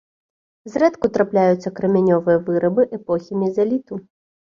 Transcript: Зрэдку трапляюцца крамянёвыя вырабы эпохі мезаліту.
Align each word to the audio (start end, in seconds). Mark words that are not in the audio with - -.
Зрэдку 0.75 1.11
трапляюцца 1.19 1.73
крамянёвыя 1.81 2.43
вырабы 2.51 2.91
эпохі 3.01 3.43
мезаліту. 3.47 4.05